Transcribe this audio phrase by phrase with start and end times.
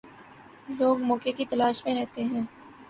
[0.69, 2.41] لوگ موقع کی تلاش میں رہتے ہیں۔